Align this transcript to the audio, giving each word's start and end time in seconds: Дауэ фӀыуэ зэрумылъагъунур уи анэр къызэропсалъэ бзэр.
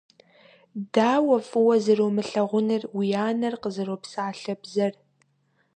Дауэ 0.93 1.37
фӀыуэ 1.49 1.75
зэрумылъагъунур 1.83 2.83
уи 2.97 3.07
анэр 3.27 3.55
къызэропсалъэ 3.61 4.53
бзэр. 4.61 4.93